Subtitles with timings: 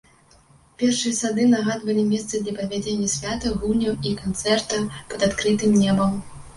[0.83, 6.23] Першыя сады нагадвалі месцы для правядзення святаў, гульняў і канцэртаў пад адкрытым небам.